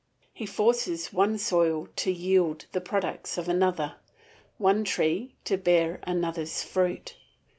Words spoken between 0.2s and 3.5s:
He forces one soil to yield the products of